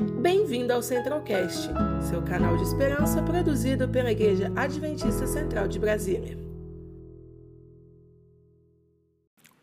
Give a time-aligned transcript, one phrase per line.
[0.00, 1.68] Bem-vindo ao Centralcast,
[2.08, 6.38] seu canal de esperança produzido pela Igreja Adventista Central de Brasília.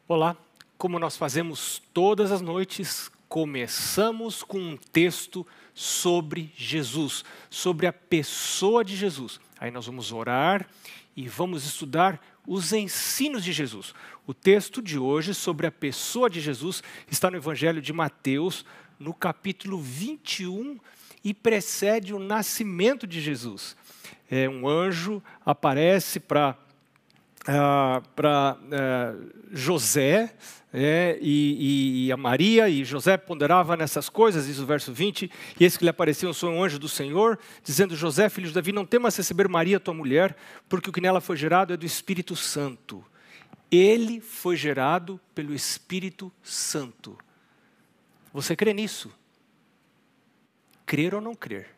[0.07, 0.37] Olá,
[0.77, 8.85] como nós fazemos todas as noites, começamos com um texto sobre Jesus, sobre a pessoa
[8.85, 9.39] de Jesus.
[9.59, 10.69] Aí nós vamos orar
[11.15, 13.91] e vamos estudar os ensinos de Jesus.
[14.27, 18.63] O texto de hoje sobre a pessoa de Jesus está no Evangelho de Mateus,
[18.99, 20.79] no capítulo 21,
[21.23, 23.75] e precede o nascimento de Jesus.
[24.29, 26.57] É, um anjo aparece para
[27.47, 30.33] uh, para uh, José
[30.73, 35.65] é, e, e, a Maria, e José ponderava nessas coisas, diz o verso 20, e
[35.65, 38.85] esse que lhe apareceu foi um anjo do Senhor, dizendo, José, filho de Davi, não
[38.85, 40.35] temas receber Maria, tua mulher,
[40.67, 43.03] porque o que nela foi gerado é do Espírito Santo.
[43.71, 47.17] Ele foi gerado pelo Espírito Santo.
[48.37, 49.11] Você crê nisso?
[50.85, 51.75] Crer ou não crer?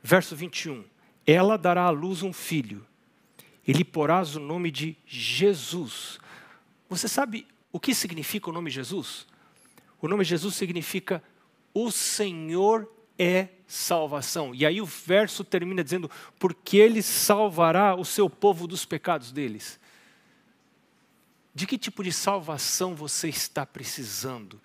[0.00, 0.84] Verso 21.
[1.26, 2.86] Ela dará à luz um filho,
[3.66, 6.20] ele porás o nome de Jesus.
[6.88, 9.26] Você sabe o que significa o nome Jesus?
[10.00, 11.20] O nome Jesus significa
[11.74, 14.54] o Senhor é salvação.
[14.54, 16.08] E aí o verso termina dizendo:
[16.38, 19.80] porque ele salvará o seu povo dos pecados deles.
[21.52, 24.60] De que tipo de salvação você está precisando?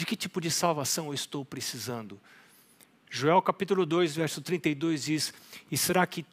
[0.00, 2.18] De que tipo de salvação eu estou precisando?
[3.10, 5.34] Joel capítulo 2, verso 32 diz:
[5.70, 6.24] E será que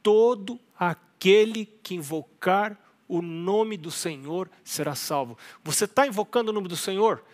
[0.00, 5.36] todo aquele que invocar o nome do Senhor será salvo.
[5.64, 7.24] Você está invocando o nome do Senhor?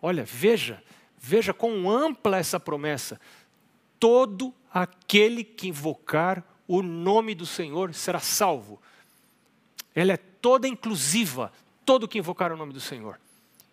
[0.00, 0.80] Olha, veja,
[1.18, 3.20] veja quão ampla essa promessa.
[3.98, 8.80] Todo aquele que invocar o nome do Senhor será salvo.
[9.96, 11.52] Ela é toda inclusiva,
[11.84, 13.18] todo que invocar o nome do Senhor.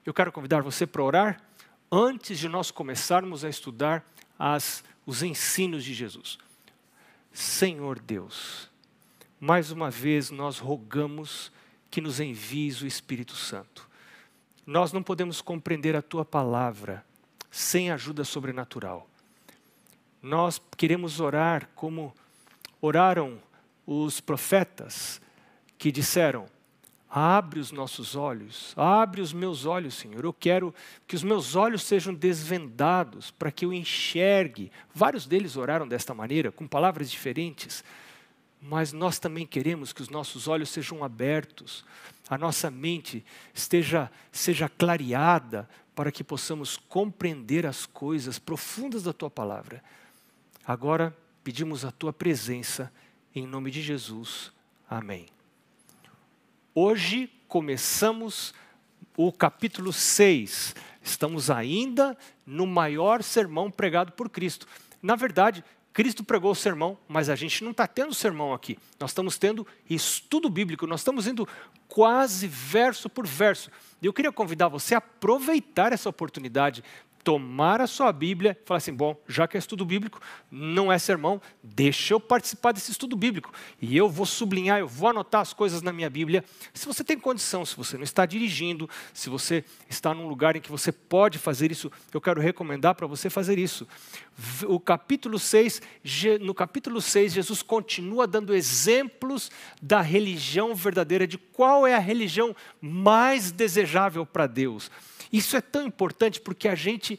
[0.03, 1.50] Eu quero convidar você para orar
[1.91, 4.05] antes de nós começarmos a estudar
[4.39, 6.37] as, os ensinos de Jesus.
[7.33, 8.69] Senhor Deus,
[9.39, 11.51] mais uma vez nós rogamos
[11.89, 13.89] que nos envies o Espírito Santo.
[14.65, 17.05] Nós não podemos compreender a tua palavra
[17.49, 19.09] sem ajuda sobrenatural.
[20.21, 22.13] Nós queremos orar como
[22.79, 23.41] oraram
[23.85, 25.21] os profetas
[25.77, 26.45] que disseram:
[27.13, 30.23] Abre os nossos olhos, abre os meus olhos, Senhor.
[30.23, 30.73] Eu quero
[31.05, 34.71] que os meus olhos sejam desvendados para que eu enxergue.
[34.93, 37.83] Vários deles oraram desta maneira, com palavras diferentes
[38.61, 41.83] mas nós também queremos que os nossos olhos sejam abertos,
[42.29, 49.29] a nossa mente esteja seja clareada para que possamos compreender as coisas profundas da tua
[49.29, 49.83] palavra.
[50.65, 52.93] Agora pedimos a tua presença
[53.33, 54.51] em nome de Jesus.
[54.87, 55.25] Amém.
[56.73, 58.53] Hoje começamos
[59.17, 60.73] o capítulo 6.
[61.03, 64.65] Estamos ainda no maior sermão pregado por Cristo.
[65.01, 68.79] Na verdade, Cristo pregou o sermão, mas a gente não está tendo sermão aqui.
[68.97, 71.45] Nós estamos tendo estudo bíblico, nós estamos indo
[71.89, 73.69] quase verso por verso.
[74.01, 76.81] E eu queria convidar você a aproveitar essa oportunidade
[77.23, 80.97] tomar a sua Bíblia e falar assim: bom, já que é estudo bíblico, não é
[80.97, 83.51] sermão, deixa eu participar desse estudo bíblico.
[83.81, 86.43] E eu vou sublinhar, eu vou anotar as coisas na minha Bíblia.
[86.73, 90.61] Se você tem condição, se você não está dirigindo, se você está num lugar em
[90.61, 93.87] que você pode fazer isso, eu quero recomendar para você fazer isso.
[94.67, 95.81] O capítulo 6,
[96.41, 99.51] no capítulo 6, Jesus continua dando exemplos
[99.81, 104.89] da religião verdadeira, de qual é a religião mais desejável para Deus.
[105.31, 107.10] Isso é tão importante porque a gente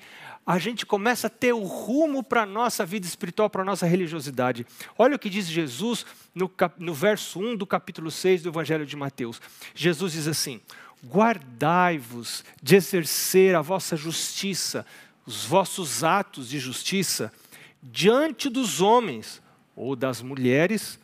[0.47, 3.87] a gente começa a ter o rumo para a nossa vida espiritual, para a nossa
[3.87, 4.67] religiosidade.
[4.99, 6.05] Olha o que diz Jesus
[6.35, 9.41] no, no verso 1 do capítulo 6 do Evangelho de Mateus.
[9.75, 10.61] Jesus diz assim:
[11.07, 14.85] Guardai-vos de exercer a vossa justiça,
[15.25, 17.33] os vossos atos de justiça,
[17.83, 19.41] diante dos homens
[19.77, 20.99] ou das mulheres,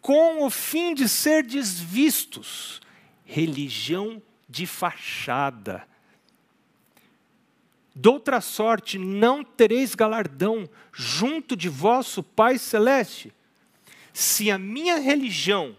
[0.00, 2.80] com o fim de ser desvistos.
[3.24, 5.86] Religião de fachada
[7.94, 13.32] Doutra sorte não tereis galardão junto de vosso Pai Celeste.
[14.12, 15.76] Se a minha religião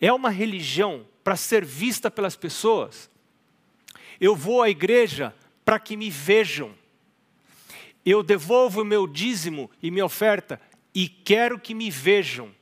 [0.00, 3.10] é uma religião para ser vista pelas pessoas,
[4.20, 5.34] eu vou à igreja
[5.64, 6.74] para que me vejam.
[8.04, 10.60] Eu devolvo o meu dízimo e minha oferta
[10.94, 12.54] e quero que me vejam.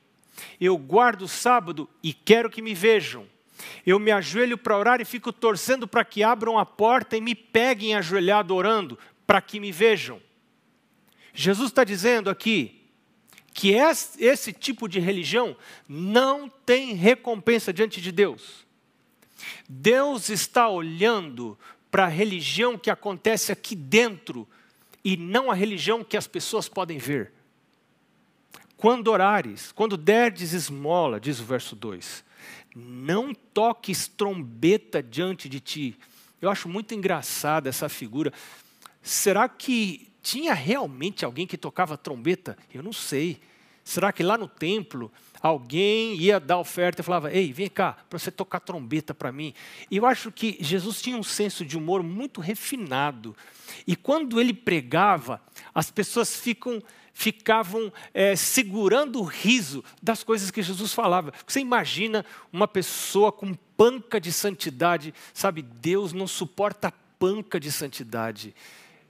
[0.59, 3.27] Eu guardo o sábado e quero que me vejam.
[3.85, 7.35] Eu me ajoelho para orar e fico torcendo para que abram a porta e me
[7.35, 10.21] peguem ajoelhado orando, para que me vejam.
[11.33, 12.81] Jesus está dizendo aqui
[13.53, 15.55] que esse tipo de religião
[15.87, 18.65] não tem recompensa diante de Deus.
[19.67, 21.57] Deus está olhando
[21.89, 24.47] para a religião que acontece aqui dentro
[25.03, 27.33] e não a religião que as pessoas podem ver.
[28.77, 32.23] Quando orares, quando derdes esmola, diz o verso 2,
[32.75, 35.97] não toques trombeta diante de ti.
[36.41, 38.33] Eu acho muito engraçada essa figura.
[39.01, 42.57] Será que tinha realmente alguém que tocava trombeta?
[42.73, 43.41] Eu não sei.
[43.83, 48.19] Será que lá no templo alguém ia dar oferta e falava: Ei, vem cá, para
[48.19, 49.53] você tocar trombeta para mim?
[49.89, 53.35] Eu acho que Jesus tinha um senso de humor muito refinado.
[53.87, 55.41] E quando ele pregava,
[55.73, 56.81] as pessoas ficam,
[57.13, 61.33] ficavam é, segurando o riso das coisas que Jesus falava.
[61.45, 65.61] Você imagina uma pessoa com panca de santidade, sabe?
[65.61, 68.55] Deus não suporta panca de santidade.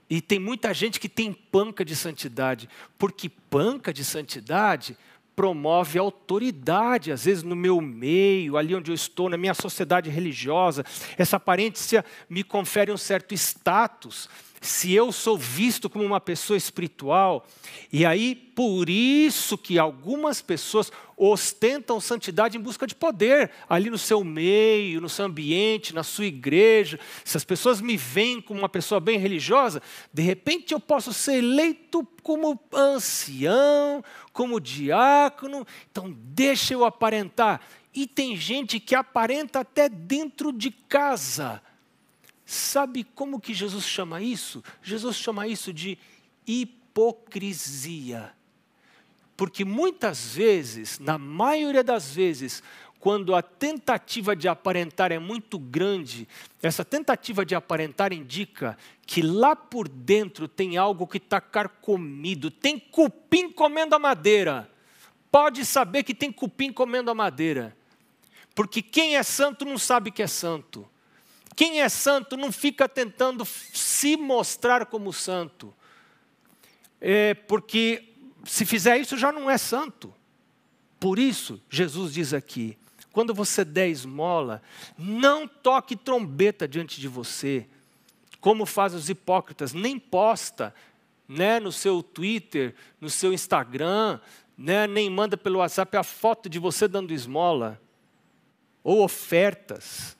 [0.08, 2.68] E tem muita gente que tem panca de santidade,
[2.98, 4.96] porque panca de santidade
[5.34, 10.84] promove autoridade, às vezes no meu meio, ali onde eu estou, na minha sociedade religiosa.
[11.16, 14.28] Essa aparência me confere um certo status
[14.62, 17.44] se eu sou visto como uma pessoa espiritual,
[17.92, 23.98] e aí por isso que algumas pessoas ostentam santidade em busca de poder, ali no
[23.98, 26.98] seu meio, no seu ambiente, na sua igreja.
[27.24, 29.82] Se as pessoas me veem como uma pessoa bem religiosa,
[30.12, 37.60] de repente eu posso ser eleito como ancião, como diácono, então deixa eu aparentar.
[37.92, 41.60] E tem gente que aparenta até dentro de casa
[42.52, 44.62] Sabe como que Jesus chama isso?
[44.82, 45.96] Jesus chama isso de
[46.46, 48.34] hipocrisia.
[49.38, 52.62] Porque muitas vezes, na maioria das vezes,
[53.00, 56.28] quando a tentativa de aparentar é muito grande,
[56.62, 58.76] essa tentativa de aparentar indica
[59.06, 64.70] que lá por dentro tem algo que está carcomido, tem cupim comendo a madeira.
[65.30, 67.74] Pode saber que tem cupim comendo a madeira.
[68.54, 70.86] Porque quem é santo não sabe que é santo.
[71.54, 75.74] Quem é santo não fica tentando se mostrar como santo,
[77.00, 78.08] é porque
[78.44, 80.14] se fizer isso já não é santo.
[80.98, 82.78] Por isso, Jesus diz aqui:
[83.12, 84.62] quando você der esmola,
[84.96, 87.66] não toque trombeta diante de você,
[88.40, 90.74] como fazem os hipócritas, nem posta
[91.28, 94.18] né, no seu Twitter, no seu Instagram,
[94.56, 97.80] né, nem manda pelo WhatsApp a foto de você dando esmola,
[98.82, 100.16] ou ofertas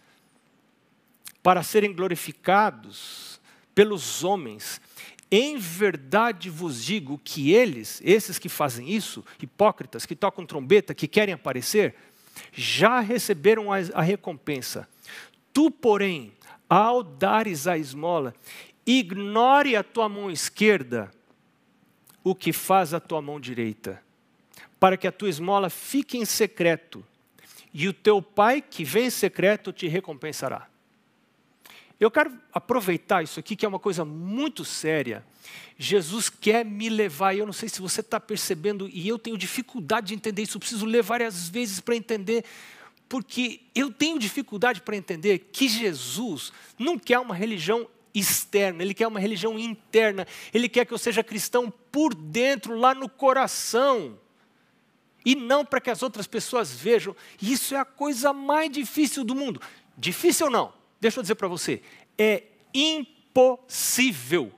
[1.43, 3.41] para serem glorificados
[3.75, 4.81] pelos homens.
[5.31, 11.09] Em verdade vos digo que eles, esses que fazem isso, hipócritas, que tocam trombeta, que
[11.09, 11.94] querem aparecer,
[12.53, 14.89] já receberam a, recompensa.
[15.53, 16.33] Tu, porém,
[16.69, 18.35] ao dares a esmola,
[18.87, 21.11] ignore a tua mão esquerda
[22.25, 24.03] o que faz a tua mão direita,
[24.79, 27.05] para que a tua esmola fique em secreto,
[27.75, 30.72] e o teu pai que vem em secreto te recompensará.
[32.03, 35.25] Eu quero aproveitar isso aqui, que é uma coisa muito séria.
[35.79, 39.39] Jesus quer me levar, e eu não sei se você está percebendo, e eu tenho
[39.39, 42.45] dificuldade de entender isso, eu preciso ler várias vezes para entender,
[43.09, 49.07] porque eu tenho dificuldade para entender que Jesus não quer uma religião externa, ele quer
[49.07, 54.19] uma religião interna, ele quer que eu seja cristão por dentro, lá no coração,
[55.25, 57.15] e não para que as outras pessoas vejam.
[57.41, 59.63] Isso é a coisa mais difícil do mundo.
[59.97, 60.81] Difícil ou não?
[61.03, 61.83] Deixa eu dizer para você,
[62.17, 64.53] é impossível.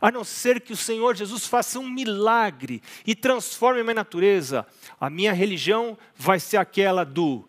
[0.00, 4.66] A não ser que o Senhor Jesus faça um milagre e transforme a minha natureza,
[4.98, 7.46] a minha religião vai ser aquela do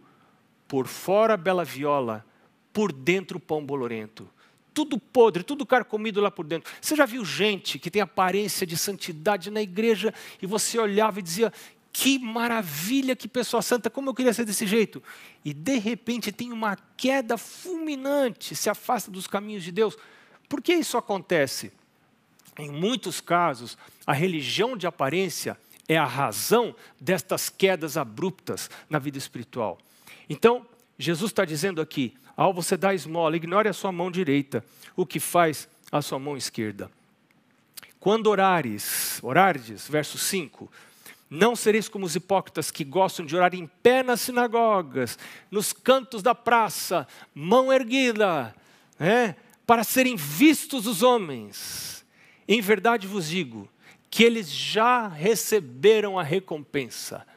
[0.68, 2.26] por fora bela viola,
[2.74, 4.30] por dentro pão bolorento.
[4.74, 6.70] Tudo podre, tudo carcomido lá por dentro.
[6.82, 11.24] Você já viu gente que tem aparência de santidade na igreja e você olhava e
[11.24, 11.54] dizia:
[11.92, 15.02] que maravilha, que pessoa santa, como eu queria ser desse jeito.
[15.44, 19.98] E de repente tem uma queda fulminante, se afasta dos caminhos de Deus.
[20.48, 21.72] Por que isso acontece?
[22.58, 29.18] Em muitos casos, a religião de aparência é a razão destas quedas abruptas na vida
[29.18, 29.78] espiritual.
[30.30, 30.66] Então,
[30.98, 34.64] Jesus está dizendo aqui: ao você dar esmola, ignore a sua mão direita,
[34.96, 36.92] o que faz a sua mão esquerda.
[38.00, 40.72] Quando orares, orares, verso 5,
[41.30, 45.18] não sereis como os hipócritas que gostam de orar em pé nas sinagogas,
[45.52, 48.56] nos cantos da praça, mão erguida,
[48.98, 52.04] né, para serem vistos os homens.
[52.48, 53.70] Em verdade vos digo
[54.10, 57.28] que eles já receberam a recompensa.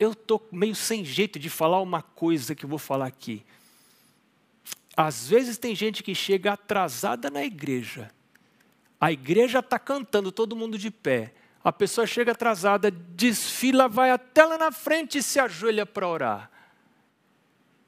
[0.00, 3.44] Eu estou meio sem jeito de falar uma coisa que eu vou falar aqui.
[4.96, 8.10] Às vezes tem gente que chega atrasada na igreja.
[8.98, 14.44] A igreja está cantando, todo mundo de pé a pessoa chega atrasada, desfila, vai até
[14.44, 16.50] lá na frente e se ajoelha para orar.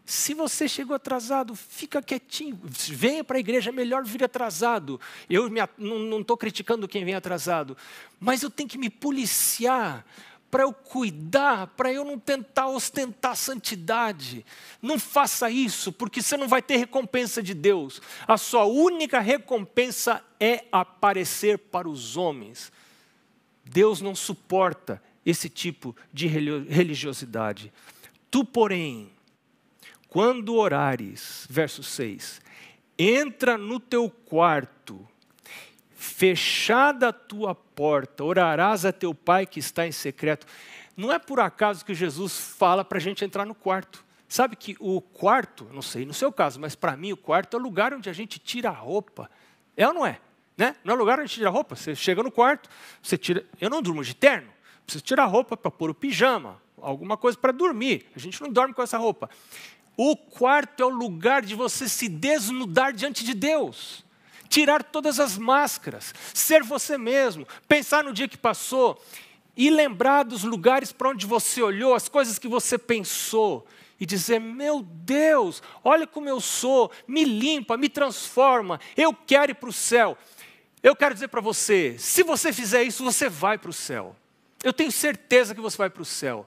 [0.07, 2.59] Se você chegou atrasado, fica quietinho.
[2.63, 4.99] Venha para a igreja, é melhor vir atrasado.
[5.29, 7.77] Eu me, não estou criticando quem vem atrasado,
[8.19, 10.07] mas eu tenho que me policiar
[10.49, 14.47] para eu cuidar, para eu não tentar ostentar santidade.
[14.81, 18.01] Não faça isso, porque você não vai ter recompensa de Deus.
[18.27, 22.73] A sua única recompensa é aparecer para os homens.
[23.71, 27.73] Deus não suporta esse tipo de religiosidade.
[28.31, 29.11] Tu, porém,
[30.09, 32.41] quando orares, verso 6,
[32.99, 35.07] entra no teu quarto,
[35.95, 40.47] fechada a tua porta, orarás a teu pai que está em secreto.
[40.97, 44.05] Não é por acaso que Jesus fala para a gente entrar no quarto.
[44.29, 47.61] Sabe que o quarto, não sei no seu caso, mas para mim o quarto é
[47.61, 49.31] o lugar onde a gente tira a roupa.
[49.77, 50.21] É ou não é?
[50.57, 50.75] Né?
[50.85, 51.77] Não é lugar onde tira roupa.
[51.77, 52.69] Você chega no quarto,
[53.03, 53.45] você tira.
[53.61, 54.49] Eu não durmo de terno,
[54.85, 58.07] preciso tirar a roupa para pôr o pijama, alguma coisa para dormir.
[58.15, 59.29] A gente não dorme com essa roupa.
[59.97, 64.05] O quarto é o lugar de você se desnudar diante de Deus,
[64.49, 69.03] tirar todas as máscaras, ser você mesmo, pensar no dia que passou
[69.57, 73.67] e lembrar dos lugares para onde você olhou, as coisas que você pensou
[73.99, 79.55] e dizer: Meu Deus, olha como eu sou, me limpa, me transforma, eu quero ir
[79.55, 80.17] para o céu.
[80.83, 84.15] Eu quero dizer para você: se você fizer isso, você vai para o céu.
[84.63, 86.47] Eu tenho certeza que você vai para o céu.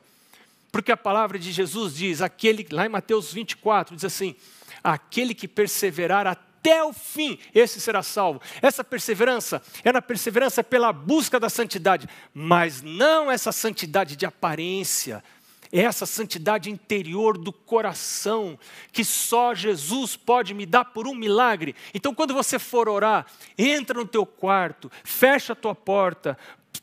[0.71, 4.35] Porque a palavra de Jesus diz, aquele, lá em Mateus 24, diz assim:
[4.83, 8.41] aquele que perseverar até o fim, esse será salvo.
[8.61, 15.23] Essa perseverança é na perseverança pela busca da santidade, mas não essa santidade de aparência,
[15.71, 18.57] é essa santidade interior do coração,
[18.91, 21.75] que só Jesus pode me dar por um milagre.
[21.93, 23.25] Então, quando você for orar,
[23.57, 26.37] entra no teu quarto, fecha a tua porta,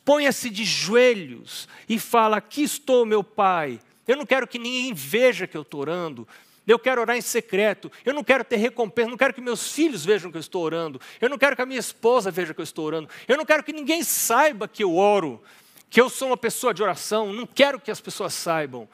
[0.05, 3.81] ponha-se de joelhos e fala: Aqui estou, meu Pai.
[4.07, 6.29] Eu não quero que ninguém veja que eu estou orando.
[6.67, 7.91] Eu quero orar em secreto.
[8.05, 9.11] Eu não quero ter recompensa.
[9.11, 11.01] Não quero que meus filhos vejam que eu estou orando.
[11.21, 13.09] Eu não quero que a minha esposa veja que eu estou orando.
[13.27, 15.43] Eu não quero que ninguém saiba que eu oro,
[15.89, 17.33] que eu sou uma pessoa de oração.
[17.33, 18.89] Não quero que as pessoas saibam.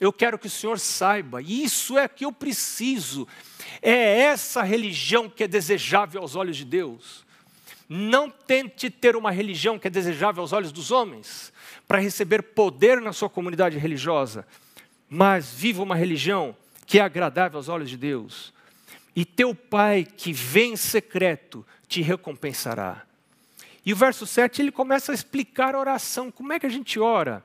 [0.00, 1.42] Eu quero que o Senhor saiba.
[1.42, 3.28] E isso é que eu preciso.
[3.82, 7.24] É essa religião que é desejável aos olhos de Deus.
[7.88, 11.52] Não tente ter uma religião que é desejável aos olhos dos homens,
[11.88, 14.46] para receber poder na sua comunidade religiosa,
[15.08, 16.56] mas viva uma religião
[16.86, 18.54] que é agradável aos olhos de Deus.
[19.14, 23.02] E teu Pai que vem em secreto te recompensará.
[23.84, 26.98] E o verso 7 ele começa a explicar a oração, como é que a gente
[27.00, 27.42] ora.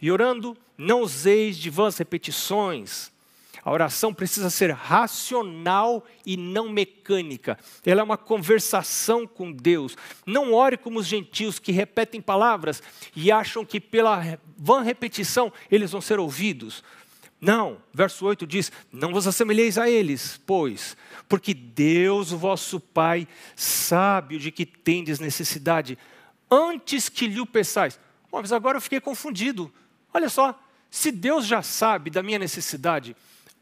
[0.00, 3.10] E orando, não useis de vãs repetições,
[3.68, 7.58] a oração precisa ser racional e não mecânica.
[7.84, 9.96] Ela é uma conversação com Deus.
[10.24, 12.82] Não ore como os gentios que repetem palavras
[13.14, 16.82] e acham que pela vã repetição eles vão ser ouvidos.
[17.40, 20.96] Não, verso 8 diz: Não vos assemelheis a eles, pois,
[21.28, 25.96] porque Deus, o vosso Pai, sabe de que tendes necessidade,
[26.50, 27.98] antes que lhe o peçais.
[28.30, 29.72] Mas agora eu fiquei confundido.
[30.12, 30.58] Olha só,
[30.90, 33.16] se Deus já sabe da minha necessidade,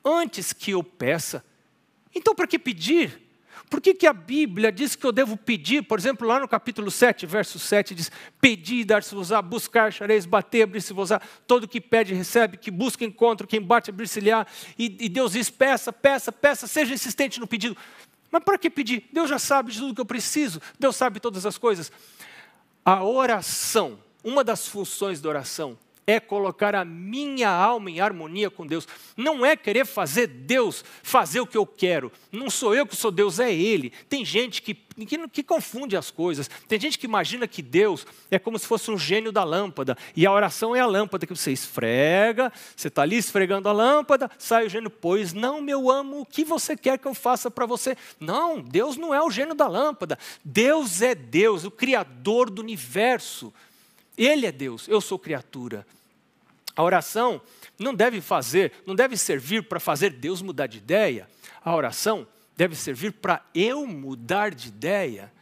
[0.04, 1.44] antes que eu peça.
[2.14, 3.25] Então, para que pedir?
[3.68, 5.82] Por que, que a Bíblia diz que eu devo pedir?
[5.82, 11.20] Por exemplo, lá no capítulo 7, verso 7, diz: Pedir, dar-se-vos-á, buscar, achareis, bater, abrir-se-vos-á.
[11.46, 14.46] Todo que pede, recebe, que busca, encontra, quem bate, abrir-se-lhe-á.
[14.78, 17.76] E, e Deus diz: peça, peça, peça, seja insistente no pedido.
[18.30, 19.08] Mas para que pedir?
[19.12, 21.90] Deus já sabe de tudo que eu preciso, Deus sabe todas as coisas.
[22.84, 28.64] A oração, uma das funções da oração, é colocar a minha alma em harmonia com
[28.64, 28.86] Deus.
[29.16, 32.12] Não é querer fazer Deus fazer o que eu quero.
[32.30, 33.90] Não sou eu que sou Deus, é Ele.
[34.08, 36.48] Tem gente que, que, que, confunde as coisas.
[36.68, 39.98] Tem gente que imagina que Deus é como se fosse um gênio da lâmpada.
[40.14, 44.30] E a oração é a lâmpada que você esfrega, você está ali esfregando a lâmpada,
[44.38, 47.66] sai o gênio, pois não, meu amo, o que você quer que eu faça para
[47.66, 47.96] você?
[48.20, 50.16] Não, Deus não é o gênio da lâmpada.
[50.44, 53.52] Deus é Deus, o Criador do universo.
[54.16, 55.86] Ele é Deus, eu sou criatura.
[56.76, 57.40] A oração
[57.78, 61.26] não deve fazer, não deve servir para fazer Deus mudar de ideia.
[61.64, 65.32] A oração deve servir para eu mudar de ideia,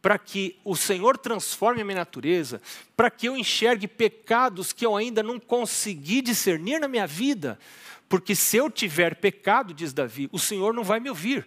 [0.00, 2.62] para que o Senhor transforme a minha natureza,
[2.96, 7.58] para que eu enxergue pecados que eu ainda não consegui discernir na minha vida.
[8.08, 11.46] Porque se eu tiver pecado, diz Davi, o Senhor não vai me ouvir.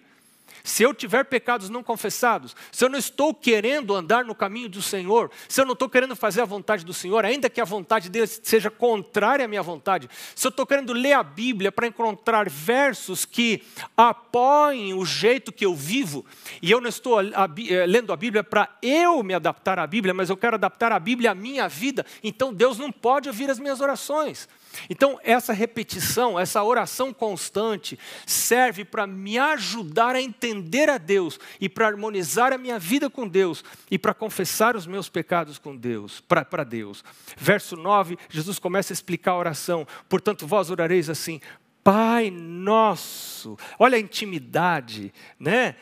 [0.67, 4.81] Se eu tiver pecados não confessados, se eu não estou querendo andar no caminho do
[4.81, 8.09] Senhor, se eu não estou querendo fazer a vontade do Senhor, ainda que a vontade
[8.09, 12.49] dele seja contrária à minha vontade, se eu estou querendo ler a Bíblia para encontrar
[12.49, 13.63] versos que
[13.95, 16.25] apoiem o jeito que eu vivo,
[16.61, 20.29] e eu não estou eh, lendo a Bíblia para eu me adaptar à Bíblia, mas
[20.29, 23.79] eu quero adaptar a Bíblia à minha vida, então Deus não pode ouvir as minhas
[23.79, 24.49] orações.
[24.89, 31.67] Então, essa repetição, essa oração constante, serve para me ajudar a entender a Deus e
[31.67, 36.21] para harmonizar a minha vida com Deus e para confessar os meus pecados com Deus,
[36.21, 37.03] para Deus.
[37.37, 39.87] Verso 9, Jesus começa a explicar a oração.
[40.09, 41.39] Portanto, vós orareis assim:
[41.83, 43.57] Pai nosso.
[43.79, 45.75] Olha a intimidade, né?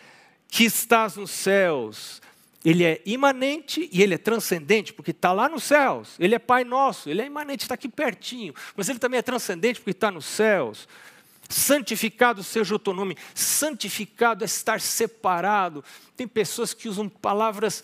[0.48, 2.22] Que estás nos céus
[2.66, 6.16] ele é imanente e ele é transcendente, porque está lá nos céus.
[6.18, 8.56] Ele é Pai nosso, ele é imanente, está aqui pertinho.
[8.76, 10.88] Mas ele também é transcendente, porque está nos céus.
[11.48, 13.16] Santificado seja o teu nome.
[13.36, 15.84] Santificado é estar separado.
[16.18, 17.84] Tem pessoas que usam palavras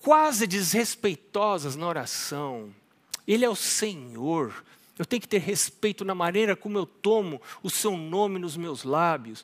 [0.00, 2.74] quase desrespeitosas na oração.
[3.26, 4.62] Ele é o Senhor.
[4.98, 8.84] Eu tenho que ter respeito na maneira como eu tomo o seu nome nos meus
[8.84, 9.42] lábios.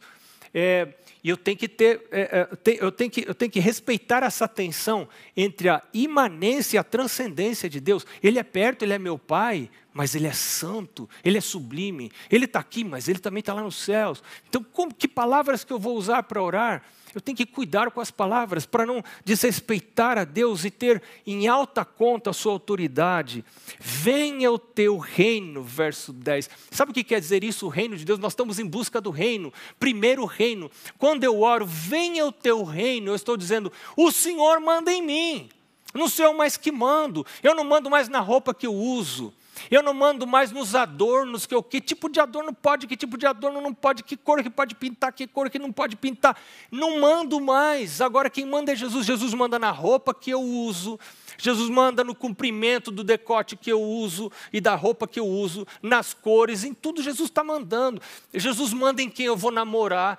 [0.52, 0.88] É,
[1.22, 4.46] e eu tenho que ter, é, é eu, tenho que, eu tenho que respeitar essa
[4.46, 8.06] tensão entre a imanência e a transcendência de Deus.
[8.22, 12.12] Ele é perto, ele é meu pai, mas ele é santo, ele é sublime.
[12.30, 14.22] Ele está aqui, mas ele também está lá nos céus.
[14.48, 16.84] Então, como, que palavras que eu vou usar para orar?
[17.16, 21.48] Eu tenho que cuidar com as palavras para não desrespeitar a Deus e ter em
[21.48, 23.42] alta conta a sua autoridade.
[23.80, 26.50] Venha o teu reino, verso 10.
[26.70, 28.18] Sabe o que quer dizer isso, o reino de Deus?
[28.18, 30.70] Nós estamos em busca do reino, primeiro reino.
[30.98, 35.48] Quando eu oro, venha o teu reino, eu estou dizendo, o Senhor manda em mim.
[35.94, 39.32] Não sou eu mais que mando, eu não mando mais na roupa que eu uso.
[39.70, 43.16] Eu não mando mais nos adornos, que, eu, que tipo de adorno pode, que tipo
[43.16, 46.38] de adorno não pode, que cor que pode pintar, que cor que não pode pintar.
[46.70, 48.00] Não mando mais.
[48.00, 49.06] Agora quem manda é Jesus.
[49.06, 50.98] Jesus manda na roupa que eu uso.
[51.38, 55.66] Jesus manda no comprimento do decote que eu uso e da roupa que eu uso,
[55.82, 58.00] nas cores, em tudo Jesus está mandando.
[58.32, 60.18] Jesus manda em quem eu vou namorar.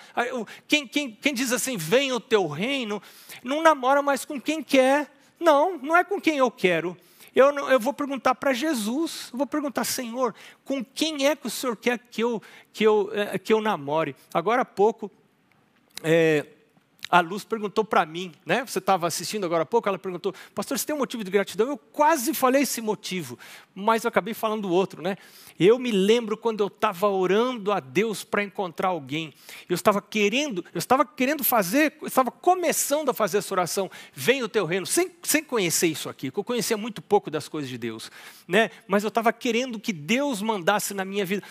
[0.67, 3.01] Quem, quem, quem diz assim, vem o teu reino,
[3.43, 5.11] não namora mais com quem quer.
[5.39, 6.97] Não, não é com quem eu quero.
[7.37, 10.33] Eu, não, eu vou perguntar para Jesus, eu vou perguntar, Senhor,
[10.65, 12.41] com quem é que o Senhor quer que eu,
[12.73, 14.15] que eu, eh, que eu namore?
[14.33, 15.11] Agora há pouco,
[16.01, 16.47] é,
[17.09, 18.65] a Luz perguntou para mim, né?
[18.65, 21.67] Você estava assistindo agora há pouco, ela perguntou, pastor, você tem um motivo de gratidão?
[21.67, 23.39] Eu quase falei esse motivo,
[23.73, 25.17] mas eu acabei falando outro, né?
[25.57, 29.33] Eu me lembro quando eu estava orando a Deus para encontrar alguém.
[29.69, 33.89] Eu estava querendo, eu estava querendo fazer, eu estava começando a fazer essa oração.
[34.13, 37.47] Vem o teu reino, sem, sem conhecer isso aqui, porque eu conhecia muito pouco das
[37.47, 38.11] coisas de Deus,
[38.47, 38.69] né?
[38.85, 41.41] Mas eu estava querendo que Deus mandasse na minha vida.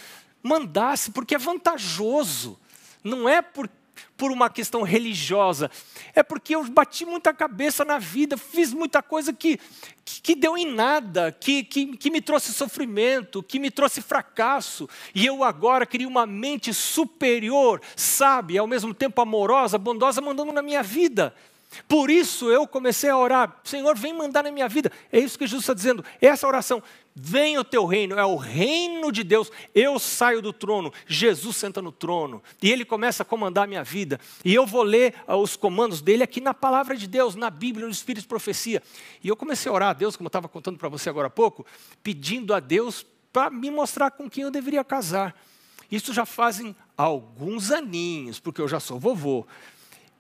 [0.43, 2.59] Mandasse, porque é vantajoso.
[3.03, 3.86] Não é porque
[4.17, 5.71] por uma questão religiosa,
[6.15, 9.59] é porque eu bati muita cabeça na vida, fiz muita coisa que,
[10.05, 14.89] que, que deu em nada, que, que, que me trouxe sofrimento, que me trouxe fracasso,
[15.15, 20.63] e eu agora queria uma mente superior, sábia, ao mesmo tempo amorosa, bondosa, mandando na
[20.63, 21.35] minha vida.
[21.89, 24.91] Por isso eu comecei a orar, Senhor, vem mandar na minha vida.
[25.13, 26.05] É isso que Jesus está dizendo.
[26.21, 26.83] Essa oração,
[27.19, 29.51] Venha o teu reino, é o reino de Deus.
[29.75, 33.83] Eu saio do trono, Jesus senta no trono e ele começa a comandar a minha
[33.83, 34.21] vida.
[34.45, 37.87] E eu vou ler ah, os comandos dele aqui na palavra de Deus, na Bíblia,
[37.87, 38.83] no Espírito de profecia.
[39.25, 41.31] E eu comecei a orar a Deus, como eu estava contando para você agora há
[41.31, 41.65] pouco,
[42.03, 45.35] pedindo a Deus para me mostrar com quem eu deveria casar.
[45.91, 49.47] Isso já fazem alguns aninhos, porque eu já sou vovô.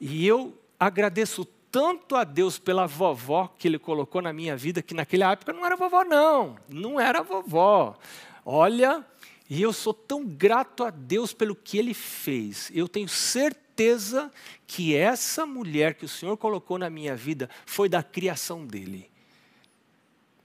[0.01, 4.95] E eu agradeço tanto a Deus pela vovó que Ele colocou na minha vida, que
[4.95, 7.99] naquela época não era vovó, não, não era vovó.
[8.47, 9.05] Olha,
[9.51, 12.71] e eu sou tão grato a Deus pelo que Ele fez.
[12.73, 14.31] Eu tenho certeza
[14.67, 19.11] que essa mulher que o Senhor colocou na minha vida foi da criação dele.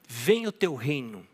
[0.06, 1.26] Venha o teu reino,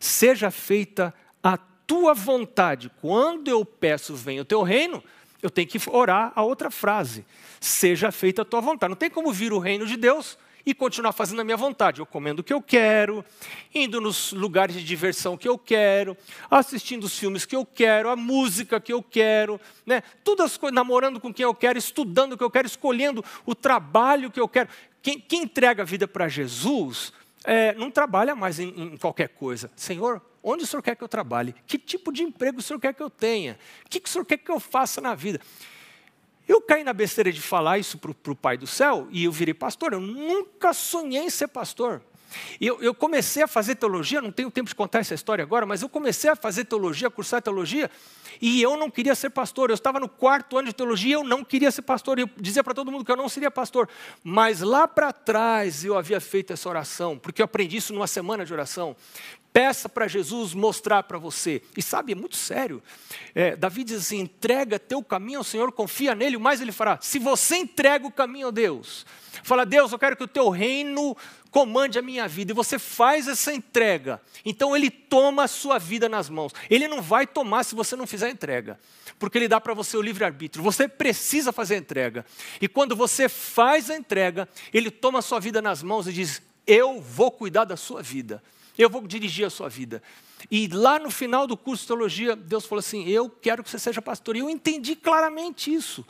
[0.00, 2.90] seja feita a tua vontade.
[3.00, 5.00] Quando eu peço, venha o teu reino,
[5.42, 7.24] eu tenho que orar a outra frase:
[7.60, 8.90] seja feita a tua vontade.
[8.90, 12.00] Não tem como vir o reino de Deus e continuar fazendo a minha vontade.
[12.00, 13.24] Eu comendo o que eu quero,
[13.74, 16.16] indo nos lugares de diversão que eu quero,
[16.50, 20.02] assistindo os filmes que eu quero, a música que eu quero, né?
[20.22, 24.30] Tudo as namorando com quem eu quero, estudando o que eu quero, escolhendo o trabalho
[24.30, 24.68] que eu quero.
[25.00, 27.12] Quem, quem entrega a vida para Jesus
[27.44, 29.70] é, não trabalha mais em, em qualquer coisa.
[29.74, 31.54] Senhor, Onde o senhor quer que eu trabalhe?
[31.66, 33.58] Que tipo de emprego o senhor quer que eu tenha?
[33.84, 35.40] O que, o senhor quer que eu faça na vida?
[36.46, 39.52] Eu caí na besteira de falar isso para o Pai do Céu e eu virei
[39.52, 39.92] pastor.
[39.92, 42.00] Eu nunca sonhei em ser pastor.
[42.60, 45.82] Eu, eu, comecei a fazer teologia, não tenho tempo de contar essa história agora, mas
[45.82, 47.90] eu comecei a fazer teologia, a cursar teologia,
[48.40, 49.70] e eu não queria ser pastor.
[49.70, 52.18] Eu estava no quarto ano de teologia eu não queria ser pastor.
[52.18, 53.88] Eu dizia para todo mundo que eu não seria pastor.
[54.22, 58.44] Mas lá para trás eu havia feito essa oração, porque eu aprendi isso numa semana
[58.44, 58.94] de oração.
[59.58, 61.60] Peça para Jesus mostrar para você.
[61.76, 62.80] E sabe, é muito sério.
[63.34, 66.96] É, Davi diz assim: entrega teu caminho ao Senhor, confia nele, o mais ele fará.
[67.02, 69.04] Se você entrega o caminho a Deus,
[69.42, 71.16] fala, Deus, eu quero que o teu reino
[71.50, 76.08] comande a minha vida, e você faz essa entrega, então ele toma a sua vida
[76.08, 76.52] nas mãos.
[76.70, 78.78] Ele não vai tomar se você não fizer a entrega,
[79.18, 80.62] porque ele dá para você o livre-arbítrio.
[80.62, 82.24] Você precisa fazer a entrega.
[82.60, 86.40] E quando você faz a entrega, ele toma a sua vida nas mãos e diz:
[86.64, 88.40] Eu vou cuidar da sua vida
[88.78, 90.02] eu vou dirigir a sua vida.
[90.50, 93.78] E lá no final do curso de teologia, Deus falou assim: Eu quero que você
[93.78, 94.36] seja pastor.
[94.36, 96.06] E eu entendi claramente isso.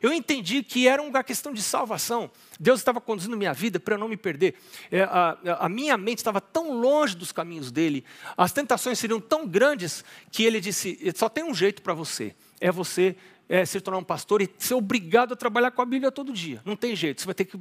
[0.00, 2.28] Eu entendi que era uma questão de salvação.
[2.58, 4.56] Deus estava conduzindo minha vida para eu não me perder.
[4.90, 8.04] É, a, a, minha mente estava tão longe dos caminhos dele,
[8.36, 12.70] as tentações seriam tão grandes, que ele disse: só tem um jeito para você, é
[12.72, 13.16] você
[13.52, 16.62] é, se tornar um pastor e ser obrigado a trabalhar com a Bíblia todo dia.
[16.64, 17.20] Não tem jeito.
[17.20, 17.60] Você vai ter que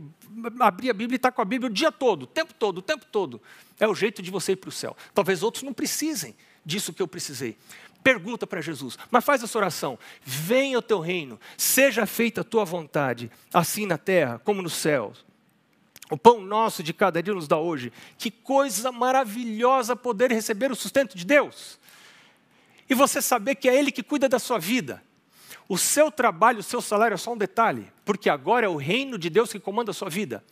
[0.62, 2.82] abrir a Bíblia e estar com a Bíblia o dia todo, o tempo todo, o
[2.82, 3.42] tempo todo.
[3.78, 4.96] É o jeito de você ir para o céu.
[5.14, 6.34] Talvez outros não precisem
[6.66, 7.58] disso que eu precisei.
[8.02, 12.64] Pergunta para Jesus, mas faz essa oração: venha o teu reino, seja feita a tua
[12.64, 15.26] vontade, assim na terra como nos céus.
[16.10, 17.92] O pão nosso de cada dia nos dá hoje.
[18.18, 21.78] Que coisa maravilhosa poder receber o sustento de Deus.
[22.90, 25.04] E você saber que é Ele que cuida da sua vida.
[25.68, 29.18] O seu trabalho, o seu salário é só um detalhe, porque agora é o reino
[29.18, 30.44] de Deus que comanda a sua vida.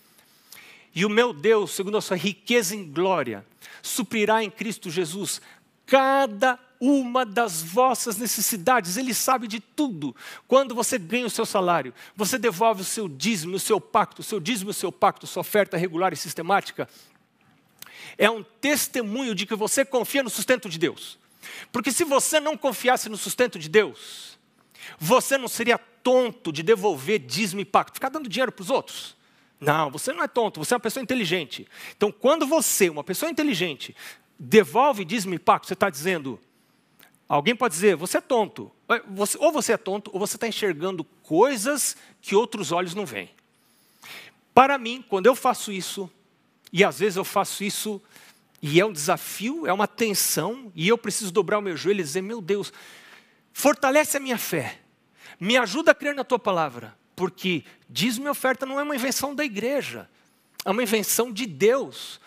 [0.94, 3.46] E o meu Deus, segundo a sua riqueza em glória,
[3.82, 5.42] suprirá em Cristo Jesus
[5.86, 10.16] cada uma das vossas necessidades, Ele sabe de tudo.
[10.48, 14.24] Quando você ganha o seu salário, você devolve o seu dízimo, o seu pacto, o
[14.24, 16.88] seu dízimo, o seu pacto, sua oferta regular e sistemática.
[18.18, 21.18] É um testemunho de que você confia no sustento de Deus.
[21.72, 24.39] Porque se você não confiasse no sustento de Deus,
[24.98, 29.16] você não seria tonto de devolver dízimo e pacto, ficar dando dinheiro para os outros.
[29.60, 31.68] Não, você não é tonto, você é uma pessoa inteligente.
[31.96, 33.96] Então, quando você, uma pessoa inteligente,
[34.38, 36.40] devolve dízimo e pacto, você está dizendo,
[37.28, 38.72] alguém pode dizer, você é tonto.
[39.10, 43.30] Você, ou você é tonto, ou você está enxergando coisas que outros olhos não veem.
[44.54, 46.10] Para mim, quando eu faço isso,
[46.72, 48.02] e às vezes eu faço isso,
[48.62, 52.04] e é um desafio, é uma tensão, e eu preciso dobrar o meu joelho e
[52.04, 52.74] dizer, meu Deus,
[53.54, 54.80] fortalece a minha fé,
[55.40, 59.44] me ajuda a crer na tua palavra, porque diz-me oferta não é uma invenção da
[59.44, 60.10] igreja,
[60.66, 62.20] é uma invenção de Deus,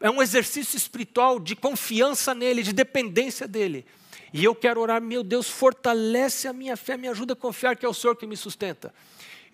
[0.00, 3.86] é um exercício espiritual de confiança nele, de dependência dele.
[4.32, 7.86] E eu quero orar, meu Deus, fortalece a minha fé, me ajuda a confiar que
[7.86, 8.92] é o Senhor que me sustenta.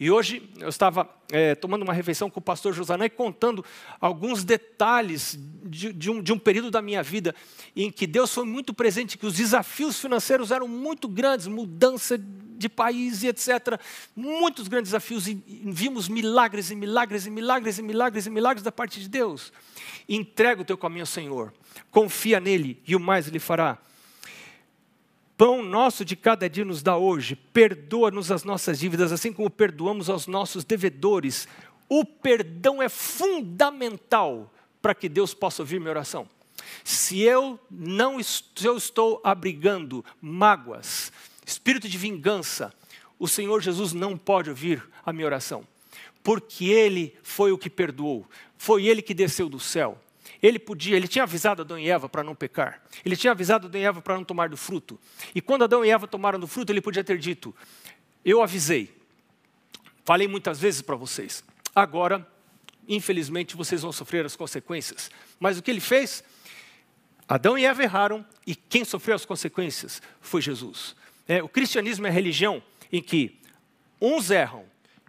[0.03, 3.65] E hoje eu estava é, tomando uma refeição com o pastor Josanã e contando
[4.01, 7.33] alguns detalhes de, de, um, de um período da minha vida
[7.77, 12.69] em que Deus foi muito presente, que os desafios financeiros eram muito grandes, mudança de
[12.69, 13.81] país e etc.
[14.17, 15.35] Muitos grandes desafios e
[15.67, 19.53] vimos milagres e milagres e milagres e milagres e milagres da parte de Deus.
[20.09, 21.55] Entrega o teu caminho ao Senhor,
[21.93, 23.79] confia nele e o mais ele fará
[25.37, 30.09] pão nosso de cada dia nos dá hoje, perdoa-nos as nossas dívidas, assim como perdoamos
[30.09, 31.49] aos nossos devedores.
[31.89, 36.29] O perdão é fundamental para que Deus possa ouvir minha oração.
[36.85, 41.13] Se eu não se eu estou abrigando mágoas,
[41.45, 42.73] espírito de vingança,
[43.19, 45.67] o Senhor Jesus não pode ouvir a minha oração,
[46.23, 50.01] porque Ele foi o que perdoou, foi Ele que desceu do céu.
[50.43, 52.83] Ele podia, ele tinha avisado Adão e Eva para não pecar.
[53.05, 54.99] Ele tinha avisado Adão e Eva para não tomar do fruto.
[55.33, 57.55] E quando Adão e Eva tomaram do fruto, ele podia ter dito:
[58.25, 58.93] Eu avisei.
[60.05, 61.45] Falei muitas vezes para vocês.
[61.73, 62.27] Agora,
[62.89, 65.13] infelizmente, vocês vão sofrer as consequências.
[65.39, 66.25] Mas o que ele fez?
[67.29, 70.97] Adão e Eva erraram e quem sofreu as consequências foi Jesus.
[71.29, 73.39] É, o cristianismo é a religião em que
[74.01, 74.65] uns erram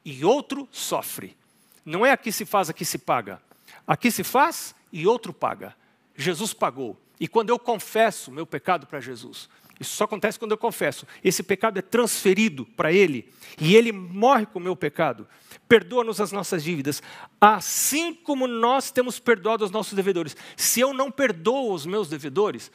[0.05, 1.35] e outro sofre.
[1.83, 3.41] Não é aqui se faz, aqui se paga.
[3.85, 5.75] Aqui se faz e outro paga.
[6.15, 6.97] Jesus pagou.
[7.19, 11.07] E quando eu confesso meu pecado para Jesus, isso só acontece quando eu confesso.
[11.23, 13.29] Esse pecado é transferido para Ele
[13.59, 15.27] e Ele morre com o meu pecado.
[15.67, 17.01] Perdoa-nos as nossas dívidas,
[17.41, 20.37] assim como nós temos perdoado os nossos devedores.
[20.55, 22.71] Se eu não perdoo os meus devedores,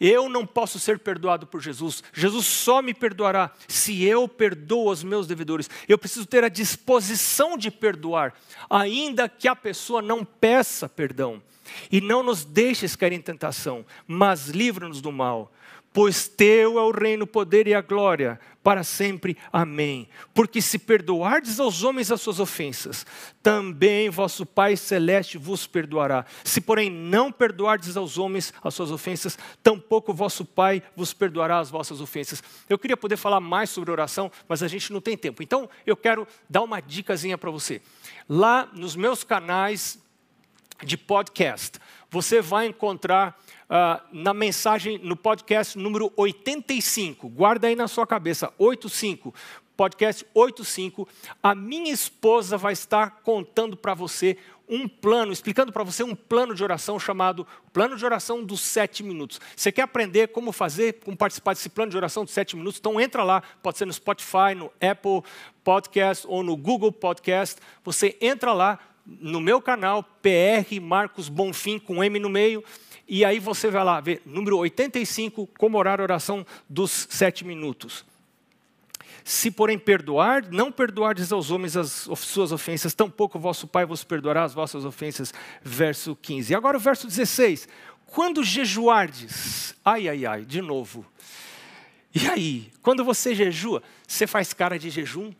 [0.00, 2.02] eu não posso ser perdoado por Jesus.
[2.12, 5.70] Jesus só me perdoará se eu perdoo os meus devedores.
[5.88, 8.34] Eu preciso ter a disposição de perdoar,
[8.68, 11.42] ainda que a pessoa não peça perdão.
[11.90, 15.52] E não nos deixes cair em tentação, mas livra-nos do mal
[15.96, 19.34] pois teu é o reino, o poder e a glória para sempre.
[19.50, 20.06] Amém.
[20.34, 23.06] Porque se perdoardes aos homens as suas ofensas,
[23.42, 26.26] também vosso Pai celeste vos perdoará.
[26.44, 31.70] Se porém não perdoardes aos homens as suas ofensas, tampouco vosso Pai vos perdoará as
[31.70, 32.42] vossas ofensas.
[32.68, 35.42] Eu queria poder falar mais sobre oração, mas a gente não tem tempo.
[35.42, 37.80] Então, eu quero dar uma dicasinha para você.
[38.28, 39.98] Lá nos meus canais
[40.84, 41.78] de podcast,
[42.10, 47.28] você vai encontrar uh, na mensagem, no podcast número 85.
[47.28, 49.34] Guarda aí na sua cabeça, 85
[49.76, 51.06] podcast 85,
[51.42, 56.54] a minha esposa vai estar contando para você um plano, explicando para você um plano
[56.54, 59.40] de oração chamado Plano de Oração dos Sete Minutos.
[59.54, 62.80] Você quer aprender como fazer, como participar desse plano de oração dos sete minutos?
[62.80, 65.22] Então entra lá, pode ser no Spotify, no Apple
[65.62, 67.60] Podcast ou no Google Podcast.
[67.84, 72.64] Você entra lá no meu canal, PR Marcos Bonfim, com M no meio,
[73.08, 78.04] e aí você vai lá ver, número 85, como orar a oração dos sete minutos.
[79.22, 84.44] Se, porém, perdoar, não perdoardes aos homens as suas ofensas, tampouco vosso Pai vos perdoará
[84.44, 85.34] as vossas ofensas.
[85.62, 86.52] Verso 15.
[86.52, 87.68] E agora o verso 16.
[88.06, 91.04] Quando jejuardes, ai, ai, ai, de novo.
[92.14, 95.32] E aí, quando você jejua, você faz cara de jejum?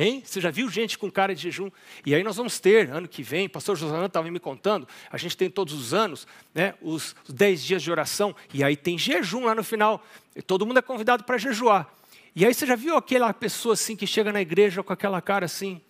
[0.00, 0.22] Hein?
[0.24, 1.72] Você já viu gente com cara de jejum?
[2.06, 5.36] E aí nós vamos ter, ano que vem, pastor Josanã estava me contando, a gente
[5.36, 9.56] tem todos os anos, né, os 10 dias de oração, e aí tem jejum lá
[9.56, 10.00] no final.
[10.36, 11.92] E todo mundo é convidado para jejuar.
[12.36, 15.46] E aí você já viu aquela pessoa assim que chega na igreja com aquela cara
[15.46, 15.80] assim: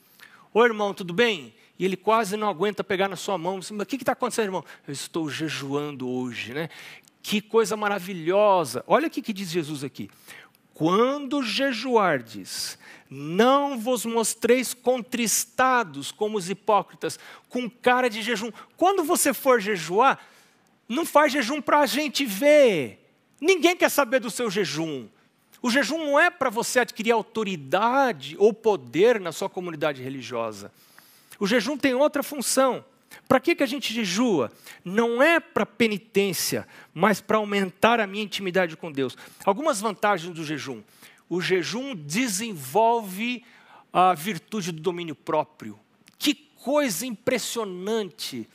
[0.55, 1.53] Oi, irmão, tudo bem?
[1.79, 3.59] E ele quase não aguenta pegar na sua mão.
[3.59, 4.65] Assim, Mas o que está acontecendo, irmão?
[4.87, 6.71] Eu estou jejuando hoje, né?
[7.23, 8.83] Que coisa maravilhosa.
[8.87, 10.09] Olha o que diz Jesus aqui.
[10.79, 12.79] Quando jejuardes,
[13.11, 18.53] não vos mostreis contristados como os hipócritas, com cara de jejum.
[18.77, 20.25] Quando você for jejuar,
[20.89, 23.05] não faz jejum para a gente ver.
[23.41, 25.09] Ninguém quer saber do seu jejum.
[25.61, 30.71] O jejum não é para você adquirir autoridade ou poder na sua comunidade religiosa.
[31.41, 32.85] O jejum tem outra função.
[33.27, 34.51] Para que, que a gente jejua?
[34.85, 39.17] Não é para penitência, mas para aumentar a minha intimidade com Deus.
[39.45, 40.83] Algumas vantagens do jejum.
[41.29, 43.45] O jejum desenvolve
[43.93, 45.79] a virtude do domínio próprio.
[46.19, 48.49] Que coisa impressionante!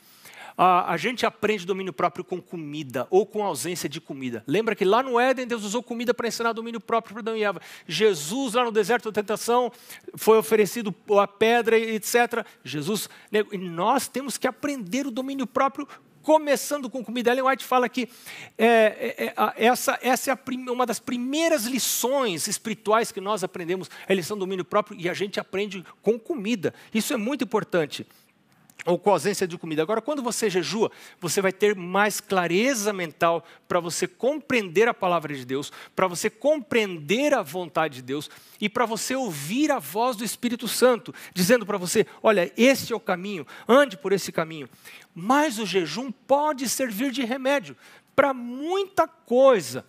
[0.56, 4.44] A, gente aprende domínio próprio com comida ou com ausência de comida.
[4.46, 7.42] Lembra que lá no Éden Deus usou comida para ensinar domínio próprio para Adão e
[7.42, 7.60] Eva.
[7.86, 9.72] Jesus, lá no deserto da tentação,
[10.14, 12.46] foi oferecido a pedra, etc.
[12.62, 15.88] Jesus, e nós temos que aprender o domínio próprio
[16.22, 17.30] começando com comida.
[17.30, 18.08] Ellen White fala que
[18.56, 23.90] é, é, é, essa, essa é prim, uma das primeiras lições espirituais que nós aprendemos,
[24.08, 26.72] é a lição do domínio próprio, e a gente aprende com comida.
[26.92, 28.06] Isso é muito importante
[28.84, 29.82] ou com ausência de comida.
[29.82, 35.34] Agora, quando você jejua, você vai ter mais clareza mental para você compreender a palavra
[35.34, 40.16] de Deus, para você compreender a vontade de Deus e para você ouvir a voz
[40.16, 44.68] do Espírito Santo, dizendo para você: olha, este é o caminho, ande por esse caminho.
[45.14, 47.76] Mas o jejum pode servir de remédio
[48.14, 49.84] para muita coisa.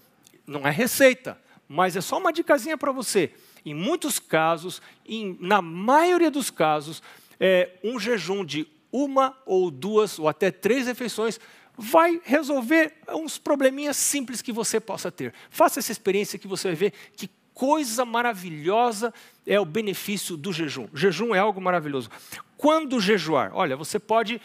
[0.46, 3.32] Não é receita, mas é só uma dicasinha para você.
[3.66, 7.02] Em muitos casos, em, na maioria dos casos,
[7.40, 11.40] é, um jejum de uma ou duas ou até três refeições
[11.78, 15.34] vai resolver uns probleminhas simples que você possa ter.
[15.50, 19.14] Faça essa experiência que você vai ver que coisa maravilhosa
[19.48, 20.88] é o benefício do jejum.
[20.94, 22.10] Jejum é algo maravilhoso.
[22.58, 23.52] Quando jejuar?
[23.54, 24.42] Olha, você pode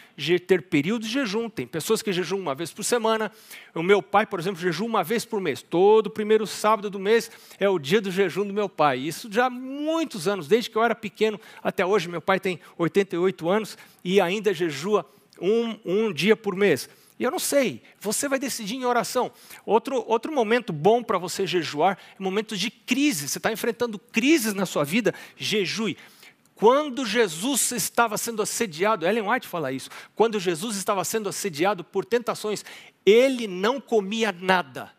[0.47, 1.49] ter períodos de jejum.
[1.49, 3.31] Tem pessoas que jejuam uma vez por semana.
[3.75, 5.61] O meu pai, por exemplo, jejua uma vez por mês.
[5.61, 8.99] Todo primeiro sábado do mês é o dia do jejum do meu pai.
[8.99, 12.07] Isso já há muitos anos, desde que eu era pequeno até hoje.
[12.07, 15.05] Meu pai tem 88 anos e ainda jejua
[15.39, 16.89] um, um dia por mês.
[17.23, 19.31] Eu não sei, você vai decidir em oração.
[19.63, 23.27] Outro, outro momento bom para você jejuar é momentos de crise.
[23.27, 25.97] Você está enfrentando crises na sua vida, jejue.
[26.55, 32.05] Quando Jesus estava sendo assediado, Ellen White fala isso, quando Jesus estava sendo assediado por
[32.05, 32.65] tentações,
[33.05, 34.91] ele não comia nada.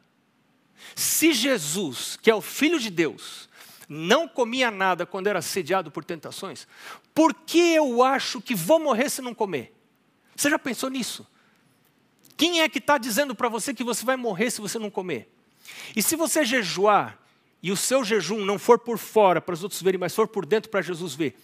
[0.94, 3.48] Se Jesus, que é o Filho de Deus,
[3.88, 6.68] não comia nada quando era assediado por tentações,
[7.12, 9.74] por que eu acho que vou morrer se não comer?
[10.36, 11.26] Você já pensou nisso?
[12.36, 15.32] Quem é que está dizendo para você que você vai morrer se você não comer?
[15.94, 17.18] E se você jejuar
[17.62, 20.44] e o seu jejum não for por fora para os outros verem, mas for por
[20.44, 21.36] dentro para Jesus ver,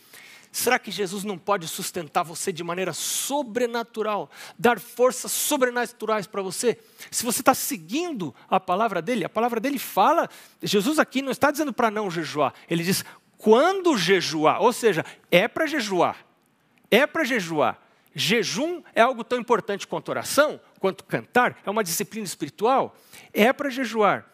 [0.51, 6.79] Será que Jesus não pode sustentar você de maneira sobrenatural, dar forças sobrenaturais para você?
[7.11, 10.29] Se você está seguindo a palavra dele, a palavra dele fala,
[10.63, 13.05] Jesus aqui não está dizendo para não jejuar, ele diz
[13.37, 16.17] quando jejuar, ou seja, é para jejuar,
[16.91, 17.81] é para jejuar.
[18.15, 22.97] Jejum é algo tão importante quanto oração, quanto cantar, é uma disciplina espiritual,
[23.33, 24.27] é para jejuar.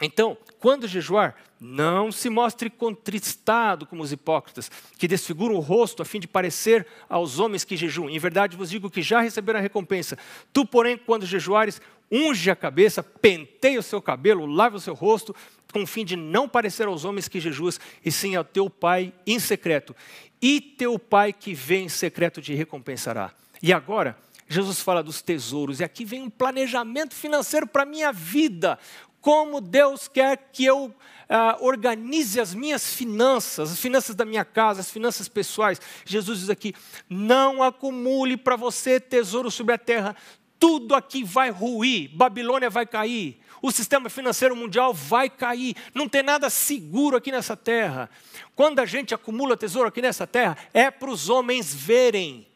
[0.00, 6.06] Então, quando jejuar, não se mostre contristado como os hipócritas, que desfiguram o rosto a
[6.06, 8.08] fim de parecer aos homens que jejuam.
[8.08, 10.16] Em verdade vos digo que já receberam a recompensa.
[10.54, 15.36] Tu, porém, quando jejuares, unge a cabeça, penteia o seu cabelo, lave o seu rosto,
[15.70, 19.38] com fim de não parecer aos homens que jejuas, e sim ao teu pai em
[19.38, 19.94] secreto.
[20.40, 23.32] E teu pai que vem em secreto te recompensará.
[23.62, 24.16] E agora,
[24.52, 28.76] Jesus fala dos tesouros, e aqui vem um planejamento financeiro para a minha vida.
[29.20, 30.92] Como Deus quer que eu
[31.28, 35.80] ah, organize as minhas finanças, as finanças da minha casa, as finanças pessoais.
[36.04, 36.74] Jesus diz aqui:
[37.08, 40.16] não acumule para você tesouro sobre a terra,
[40.58, 46.24] tudo aqui vai ruir, Babilônia vai cair, o sistema financeiro mundial vai cair, não tem
[46.24, 48.10] nada seguro aqui nessa terra.
[48.56, 52.49] Quando a gente acumula tesouro aqui nessa terra, é para os homens verem,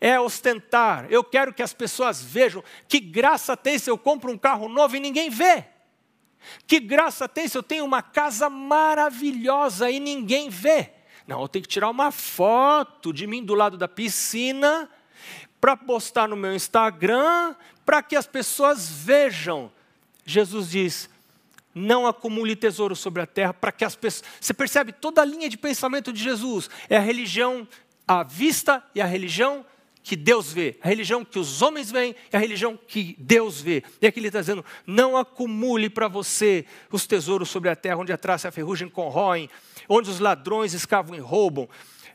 [0.00, 1.06] é ostentar.
[1.10, 4.96] Eu quero que as pessoas vejam que graça tem se eu compro um carro novo
[4.96, 5.64] e ninguém vê.
[6.66, 10.90] Que graça tem se eu tenho uma casa maravilhosa e ninguém vê?
[11.26, 14.90] Não, eu tenho que tirar uma foto de mim do lado da piscina
[15.60, 17.54] para postar no meu Instagram,
[17.86, 19.70] para que as pessoas vejam.
[20.26, 21.08] Jesus diz:
[21.74, 24.28] não acumule tesouro sobre a terra para que as pessoas.
[24.40, 26.68] Você percebe toda a linha de pensamento de Jesus?
[26.88, 27.66] É a religião
[28.20, 29.64] à vista e a religião
[30.02, 33.84] que Deus vê, a religião que os homens veem e a religião que Deus vê.
[34.00, 38.12] E aqui ele está dizendo: não acumule para você os tesouros sobre a terra, onde
[38.12, 39.48] a traça e a ferrugem corroem,
[39.88, 41.68] onde os ladrões escavam e roubam.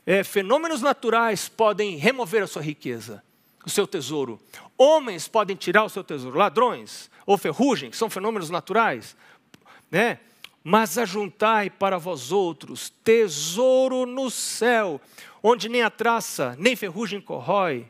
[0.04, 3.22] É, fenômenos naturais podem remover a sua riqueza,
[3.64, 4.40] o seu tesouro.
[4.76, 6.38] Homens podem tirar o seu tesouro.
[6.38, 9.16] Ladrões ou ferrugem, que são fenômenos naturais,
[9.90, 10.18] né?
[10.62, 15.00] Mas ajuntai para vós outros tesouro no céu,
[15.42, 17.86] onde nem a traça, nem ferrugem corrói,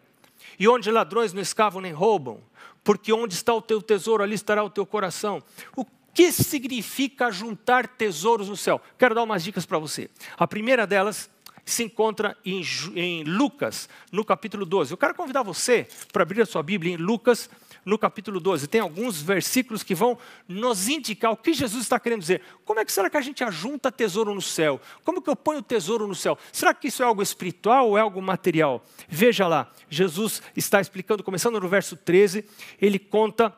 [0.58, 2.40] e onde ladrões não escavam nem roubam,
[2.82, 5.42] porque onde está o teu tesouro, ali estará o teu coração.
[5.76, 5.84] O
[6.14, 8.80] que significa juntar tesouros no céu?
[8.98, 10.10] Quero dar umas dicas para você.
[10.36, 11.30] A primeira delas
[11.64, 12.62] se encontra em,
[12.94, 14.92] em, Lucas, no capítulo 12.
[14.92, 17.48] Eu quero convidar você para abrir a sua Bíblia em Lucas,
[17.84, 18.66] no capítulo 12.
[18.66, 22.42] Tem alguns versículos que vão nos indicar o que Jesus está querendo dizer.
[22.64, 24.80] Como é que será que a gente ajunta tesouro no céu?
[25.04, 26.38] Como que eu ponho tesouro no céu?
[26.52, 28.84] Será que isso é algo espiritual ou é algo material?
[29.08, 32.44] Veja lá, Jesus está explicando, começando no verso 13,
[32.80, 33.54] ele conta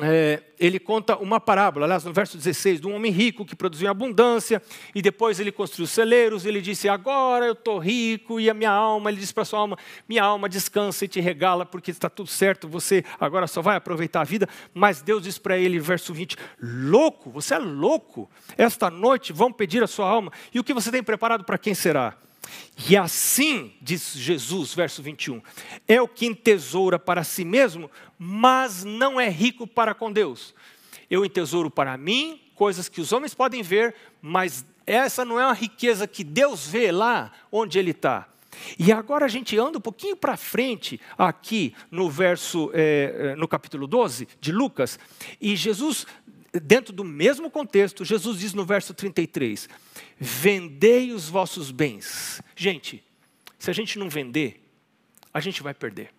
[0.00, 3.90] é, ele conta uma parábola, aliás, no verso 16, de um homem rico que produziu
[3.90, 4.62] abundância,
[4.94, 9.10] e depois ele construiu celeiros, ele disse, agora eu estou rico, e a minha alma,
[9.10, 9.76] ele disse para a sua alma,
[10.08, 14.20] minha alma descansa e te regala, porque está tudo certo, você agora só vai aproveitar
[14.20, 19.32] a vida, mas Deus diz para ele, verso 20, louco, você é louco, esta noite
[19.32, 22.16] vão pedir a sua alma, e o que você tem preparado para quem será?
[22.88, 25.42] E assim, diz Jesus, verso 21,
[25.86, 30.54] é o que entesoura para si mesmo, mas não é rico para com Deus.
[31.10, 35.54] Eu entesouro para mim coisas que os homens podem ver, mas essa não é uma
[35.54, 38.28] riqueza que Deus vê lá onde Ele está.
[38.78, 43.86] E agora a gente anda um pouquinho para frente, aqui no verso, é, no capítulo
[43.86, 44.98] 12 de Lucas,
[45.40, 46.06] e Jesus
[46.60, 49.68] dentro do mesmo contexto, Jesus diz no verso 33:
[50.18, 52.40] Vendei os vossos bens.
[52.56, 53.04] Gente,
[53.58, 54.64] se a gente não vender,
[55.32, 56.12] a gente vai perder.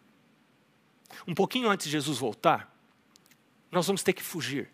[1.28, 2.76] Um pouquinho antes de Jesus voltar,
[3.72, 4.70] nós vamos ter que fugir.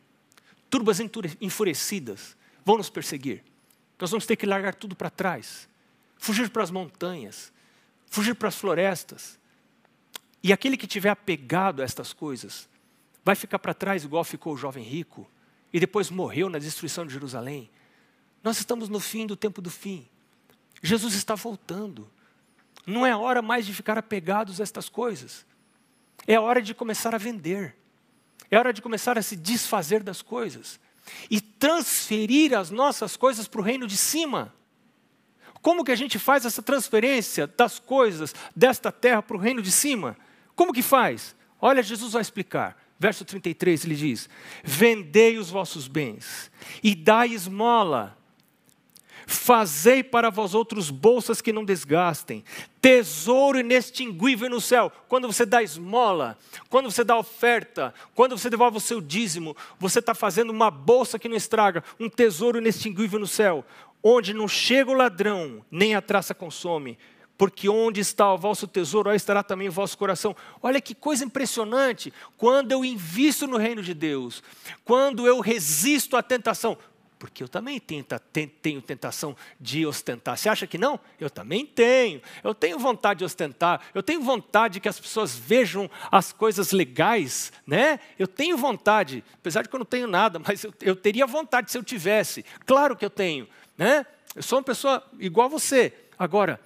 [0.69, 0.99] Turbas
[1.39, 3.43] enfurecidas vão nos perseguir.
[3.99, 5.69] Nós vamos ter que largar tudo para trás,
[6.17, 7.51] fugir para as montanhas,
[8.07, 9.39] fugir para as florestas.
[10.43, 12.67] E aquele que tiver apegado a estas coisas,
[13.23, 15.27] vai ficar para trás igual ficou o jovem rico,
[15.75, 17.69] e depois morreu na destruição de Jerusalém.
[18.41, 20.07] Nós estamos no fim do tempo do fim.
[20.81, 22.09] Jesus está voltando.
[22.87, 25.45] Não é hora mais de ficar apegados a estas coisas.
[26.25, 27.75] É hora de começar a vender.
[28.49, 30.79] É hora de começar a se desfazer das coisas
[31.29, 34.55] e transferir as nossas coisas para o reino de cima.
[35.61, 39.73] Como que a gente faz essa transferência das coisas desta terra para o reino de
[39.73, 40.15] cima?
[40.55, 41.35] Como que faz?
[41.59, 42.81] Olha, Jesus vai explicar.
[42.99, 44.29] Verso 33 ele diz:
[44.63, 46.51] Vendei os vossos bens
[46.83, 48.17] e dai esmola.
[49.27, 52.43] Fazei para vós outros bolsas que não desgastem,
[52.79, 54.91] tesouro inextinguível no céu.
[55.07, 56.37] Quando você dá esmola,
[56.69, 61.17] quando você dá oferta, quando você devolve o seu dízimo, você está fazendo uma bolsa
[61.17, 63.65] que não estraga, um tesouro inextinguível no céu,
[64.03, 66.95] onde não chega o ladrão, nem a traça consome
[67.37, 70.35] porque onde está o vosso tesouro, aí estará também o vosso coração.
[70.61, 74.41] Olha que coisa impressionante, quando eu invisto no reino de Deus,
[74.83, 76.77] quando eu resisto à tentação,
[77.17, 78.05] porque eu também tenho,
[78.81, 80.37] tentação de ostentar.
[80.37, 80.99] Você acha que não?
[81.19, 82.21] Eu também tenho.
[82.43, 83.81] Eu tenho vontade de ostentar.
[83.93, 87.99] Eu tenho vontade que as pessoas vejam as coisas legais, né?
[88.19, 91.71] Eu tenho vontade, apesar de que eu não tenho nada, mas eu, eu teria vontade
[91.71, 92.45] se eu tivesse.
[92.65, 94.05] Claro que eu tenho, né?
[94.35, 95.93] Eu sou uma pessoa igual a você.
[96.19, 96.59] Agora,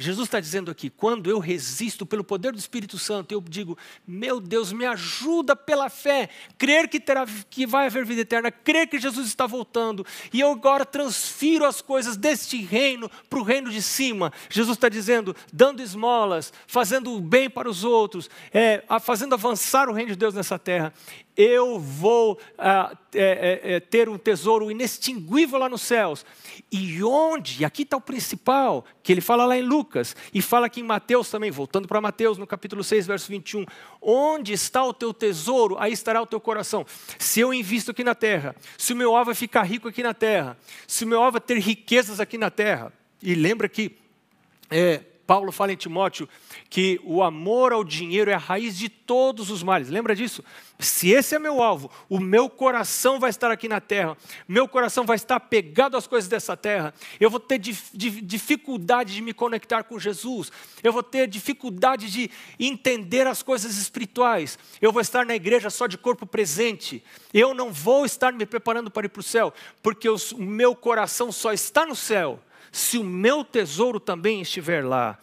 [0.00, 3.76] Jesus está dizendo aqui: quando eu resisto pelo poder do Espírito Santo, eu digo,
[4.06, 8.86] meu Deus, me ajuda pela fé, crer que, terá, que vai haver vida eterna, crer
[8.86, 13.70] que Jesus está voltando, e eu agora transfiro as coisas deste reino para o reino
[13.70, 14.32] de cima.
[14.48, 19.92] Jesus está dizendo, dando esmolas, fazendo o bem para os outros, é, fazendo avançar o
[19.92, 20.92] reino de Deus nessa terra
[21.38, 26.26] eu vou ah, é, é, é, ter um tesouro inextinguível lá nos céus.
[26.72, 27.64] E onde?
[27.64, 31.30] Aqui está o principal, que ele fala lá em Lucas, e fala aqui em Mateus
[31.30, 33.64] também, voltando para Mateus, no capítulo 6, verso 21.
[34.02, 36.84] Onde está o teu tesouro, aí estará o teu coração.
[37.20, 40.12] Se eu invisto aqui na terra, se o meu alvo é ficar rico aqui na
[40.12, 40.58] terra,
[40.88, 43.96] se o meu alvo é ter riquezas aqui na terra, e lembra que
[44.68, 46.26] é, Paulo fala em Timóteo
[46.70, 49.90] que o amor ao dinheiro é a raiz de todos os males.
[49.90, 50.42] Lembra disso?
[50.78, 54.16] Se esse é meu alvo, o meu coração vai estar aqui na terra,
[54.48, 59.34] meu coração vai estar pegado às coisas dessa terra, eu vou ter dificuldade de me
[59.34, 60.50] conectar com Jesus,
[60.82, 65.86] eu vou ter dificuldade de entender as coisas espirituais, eu vou estar na igreja só
[65.86, 67.04] de corpo presente,
[67.34, 69.52] eu não vou estar me preparando para ir para o céu,
[69.82, 72.40] porque o meu coração só está no céu
[72.72, 75.18] se o meu tesouro também estiver lá.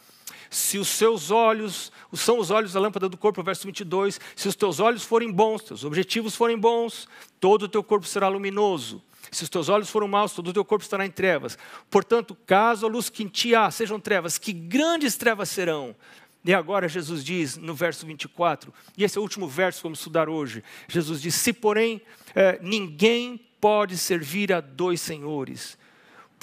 [0.49, 4.55] Se os seus olhos, são os olhos da lâmpada do corpo, verso 22, se os
[4.55, 7.07] teus olhos forem bons, teus objetivos forem bons,
[7.39, 9.03] todo o teu corpo será luminoso.
[9.31, 11.57] Se os teus olhos forem maus, todo o teu corpo estará em trevas.
[11.89, 15.95] Portanto, caso a luz que em ti há sejam trevas, que grandes trevas serão.
[16.45, 19.99] E agora Jesus diz no verso 24, e esse é o último verso que vamos
[19.99, 20.63] estudar hoje.
[20.87, 21.99] Jesus diz: Se porém
[22.35, 25.75] eh, ninguém pode servir a dois senhores,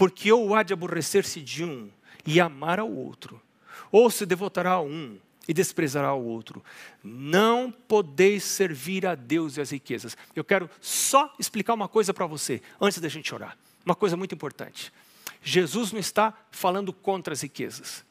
[0.02, 1.88] porque ou há de aborrecer-se de um
[2.26, 3.40] e amar ao outro,
[3.88, 6.60] ou se devotará a um e desprezará o outro.
[7.04, 10.16] Não podeis servir a Deus e as riquezas.
[10.34, 13.56] Eu quero só explicar uma coisa para você, antes da gente orar.
[13.86, 14.92] Uma coisa muito importante.
[15.40, 18.04] Jesus não está falando contra as riquezas.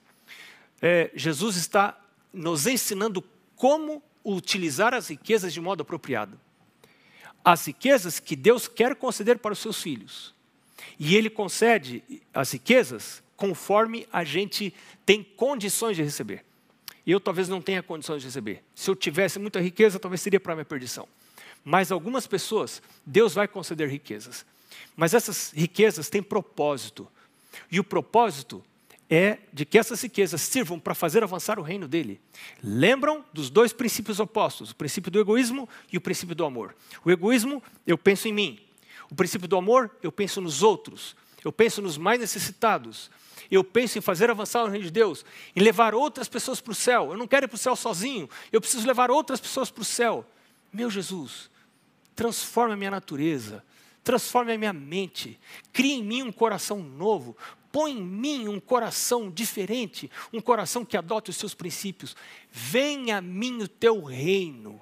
[0.81, 1.99] É, Jesus está
[2.31, 3.21] nos ensinando
[3.57, 6.39] como utilizar as riquezas de modo apropriado.
[7.43, 10.33] As riquezas que Deus quer conceder para os seus filhos.
[10.99, 12.03] E ele concede
[12.33, 14.73] as riquezas conforme a gente
[15.05, 16.45] tem condições de receber.
[17.05, 18.63] Eu talvez não tenha condições de receber.
[18.75, 21.07] Se eu tivesse muita riqueza, talvez seria para minha perdição.
[21.63, 24.45] Mas algumas pessoas, Deus vai conceder riquezas.
[24.95, 27.07] Mas essas riquezas têm propósito.
[27.71, 28.63] E o propósito
[29.09, 32.21] é de que essas riquezas sirvam para fazer avançar o reino dele.
[32.63, 36.73] Lembram dos dois princípios opostos, o princípio do egoísmo e o princípio do amor.
[37.03, 38.59] O egoísmo, eu penso em mim,
[39.11, 43.11] o princípio do amor, eu penso nos outros, eu penso nos mais necessitados,
[43.51, 46.75] eu penso em fazer avançar o reino de Deus, em levar outras pessoas para o
[46.75, 47.11] céu.
[47.11, 49.85] Eu não quero ir para o céu sozinho, eu preciso levar outras pessoas para o
[49.85, 50.25] céu.
[50.71, 51.51] Meu Jesus,
[52.15, 53.61] transforma a minha natureza,
[54.01, 55.37] transforme a minha mente,
[55.73, 57.35] crie em mim um coração novo,
[57.69, 62.15] põe em mim um coração diferente, um coração que adote os seus princípios.
[62.49, 64.81] Venha a mim o teu reino,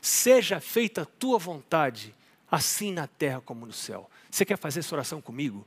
[0.00, 2.14] seja feita a tua vontade,
[2.50, 4.10] assim na terra como no céu.
[4.30, 5.66] Você quer fazer essa oração comigo?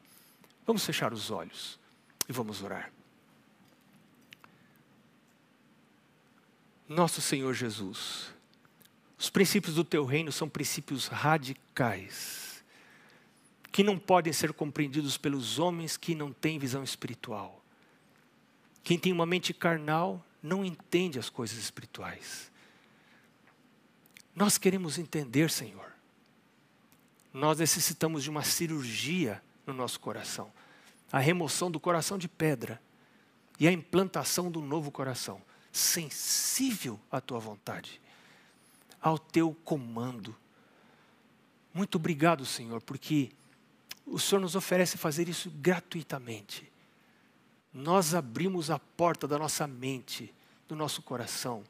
[0.65, 1.79] Vamos fechar os olhos
[2.27, 2.91] e vamos orar.
[6.87, 8.33] Nosso Senhor Jesus,
[9.17, 12.63] os princípios do teu reino são princípios radicais,
[13.71, 17.63] que não podem ser compreendidos pelos homens que não têm visão espiritual.
[18.83, 22.51] Quem tem uma mente carnal não entende as coisas espirituais.
[24.35, 25.91] Nós queremos entender, Senhor
[27.33, 30.51] nós necessitamos de uma cirurgia no nosso coração
[31.11, 32.81] a remoção do coração de pedra
[33.59, 38.01] e a implantação do novo coração, sensível à tua vontade,
[39.01, 40.35] ao teu comando.
[41.73, 43.31] Muito obrigado, Senhor, porque
[44.05, 46.71] o Senhor nos oferece fazer isso gratuitamente.
[47.73, 50.33] Nós abrimos a porta da nossa mente,
[50.67, 51.63] do nosso coração,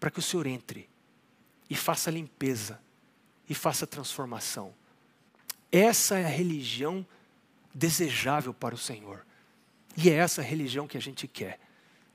[0.00, 0.88] para que o Senhor entre
[1.70, 2.80] e faça limpeza
[3.48, 4.74] e faça transformação.
[5.76, 7.04] Essa é a religião
[7.74, 9.26] desejável para o Senhor.
[9.96, 11.58] E é essa a religião que a gente quer.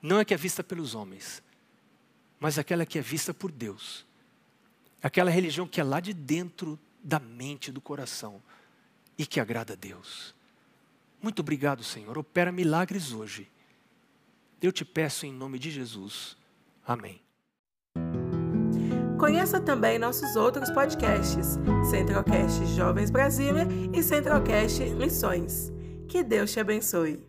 [0.01, 1.43] Não é que é vista pelos homens,
[2.39, 4.05] mas aquela que é vista por Deus.
[5.03, 8.41] Aquela religião que é lá de dentro da mente, do coração
[9.17, 10.33] e que agrada a Deus.
[11.21, 12.17] Muito obrigado, Senhor.
[12.17, 13.51] Opera milagres hoje.
[14.61, 16.37] Eu te peço em nome de Jesus.
[16.87, 17.21] Amém.
[19.19, 21.59] Conheça também nossos outros podcasts,
[21.91, 25.73] Centralcast Jovens Brasília e Centralcast Missões.
[26.07, 27.28] Que Deus te abençoe.